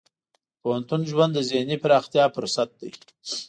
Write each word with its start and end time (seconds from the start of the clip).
د 0.53 0.53
پوهنتون 0.61 1.01
ژوند 1.11 1.31
د 1.35 1.39
ذهني 1.51 1.77
پراختیا 1.83 2.25
فرصت 2.35 2.69
دی. 2.79 2.91